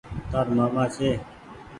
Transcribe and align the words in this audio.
تآر 0.31 0.45
مآمآ 0.55 0.83
ڇي۔ 0.95 1.09